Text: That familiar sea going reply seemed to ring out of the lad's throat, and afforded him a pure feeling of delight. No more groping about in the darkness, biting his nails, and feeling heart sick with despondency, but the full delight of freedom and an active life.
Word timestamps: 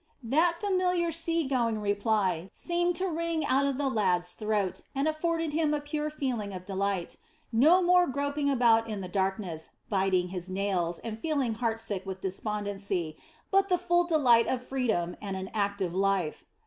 That 0.23 0.59
familiar 0.59 1.11
sea 1.11 1.47
going 1.47 1.77
reply 1.79 2.49
seemed 2.51 2.95
to 2.95 3.07
ring 3.07 3.45
out 3.45 3.67
of 3.67 3.77
the 3.77 3.87
lad's 3.87 4.31
throat, 4.31 4.81
and 4.95 5.07
afforded 5.07 5.53
him 5.53 5.75
a 5.75 5.79
pure 5.79 6.09
feeling 6.09 6.53
of 6.53 6.65
delight. 6.65 7.17
No 7.51 7.83
more 7.83 8.07
groping 8.07 8.49
about 8.49 8.89
in 8.89 9.01
the 9.01 9.07
darkness, 9.07 9.69
biting 9.89 10.29
his 10.29 10.49
nails, 10.49 10.97
and 10.97 11.19
feeling 11.19 11.53
heart 11.53 11.79
sick 11.79 12.03
with 12.03 12.19
despondency, 12.19 13.15
but 13.51 13.69
the 13.69 13.77
full 13.77 14.05
delight 14.05 14.47
of 14.47 14.65
freedom 14.65 15.15
and 15.21 15.37
an 15.37 15.51
active 15.53 15.93
life. 15.93 16.45